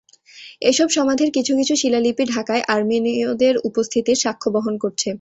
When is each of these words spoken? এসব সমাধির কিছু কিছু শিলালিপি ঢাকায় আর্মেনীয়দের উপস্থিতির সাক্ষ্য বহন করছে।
এসব 0.61 0.87
সমাধির 0.89 1.29
কিছু 1.33 1.51
কিছু 1.59 1.73
শিলালিপি 1.75 2.23
ঢাকায় 2.33 2.63
আর্মেনীয়দের 2.73 3.55
উপস্থিতির 3.69 4.17
সাক্ষ্য 4.23 4.47
বহন 4.55 4.75
করছে। 4.83 5.09